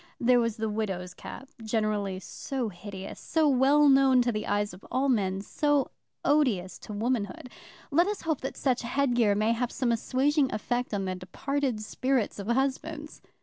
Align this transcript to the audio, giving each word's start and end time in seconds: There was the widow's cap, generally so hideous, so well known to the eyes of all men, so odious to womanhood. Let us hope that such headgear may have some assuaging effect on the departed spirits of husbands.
There 0.19 0.39
was 0.39 0.57
the 0.57 0.67
widow's 0.67 1.13
cap, 1.13 1.49
generally 1.63 2.19
so 2.19 2.69
hideous, 2.69 3.19
so 3.19 3.47
well 3.47 3.87
known 3.87 4.23
to 4.23 4.31
the 4.31 4.47
eyes 4.47 4.73
of 4.73 4.83
all 4.89 5.09
men, 5.09 5.41
so 5.41 5.91
odious 6.25 6.79
to 6.79 6.91
womanhood. 6.91 7.51
Let 7.91 8.07
us 8.07 8.21
hope 8.23 8.41
that 8.41 8.57
such 8.57 8.81
headgear 8.81 9.35
may 9.35 9.51
have 9.51 9.71
some 9.71 9.91
assuaging 9.91 10.51
effect 10.51 10.91
on 10.95 11.05
the 11.05 11.13
departed 11.13 11.81
spirits 11.81 12.39
of 12.39 12.47
husbands. 12.47 13.21